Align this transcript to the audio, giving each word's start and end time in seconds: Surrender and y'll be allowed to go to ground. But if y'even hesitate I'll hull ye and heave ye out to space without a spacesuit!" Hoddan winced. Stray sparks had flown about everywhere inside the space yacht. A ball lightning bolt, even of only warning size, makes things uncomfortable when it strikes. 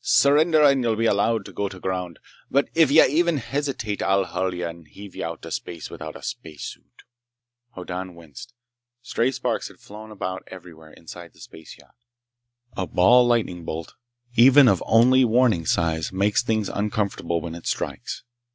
Surrender 0.00 0.62
and 0.62 0.82
y'll 0.82 0.96
be 0.96 1.04
allowed 1.04 1.44
to 1.44 1.52
go 1.52 1.68
to 1.68 1.78
ground. 1.78 2.18
But 2.50 2.70
if 2.74 2.90
y'even 2.90 3.36
hesitate 3.36 4.02
I'll 4.02 4.24
hull 4.24 4.54
ye 4.54 4.62
and 4.62 4.88
heave 4.88 5.14
ye 5.14 5.22
out 5.22 5.42
to 5.42 5.50
space 5.50 5.90
without 5.90 6.16
a 6.16 6.22
spacesuit!" 6.22 7.02
Hoddan 7.74 8.14
winced. 8.14 8.54
Stray 9.02 9.30
sparks 9.32 9.68
had 9.68 9.78
flown 9.78 10.10
about 10.10 10.44
everywhere 10.50 10.92
inside 10.94 11.34
the 11.34 11.40
space 11.40 11.76
yacht. 11.76 11.94
A 12.74 12.86
ball 12.86 13.26
lightning 13.26 13.66
bolt, 13.66 13.92
even 14.34 14.66
of 14.66 14.82
only 14.86 15.26
warning 15.26 15.66
size, 15.66 16.10
makes 16.10 16.42
things 16.42 16.70
uncomfortable 16.70 17.42
when 17.42 17.54
it 17.54 17.66
strikes. 17.66 18.24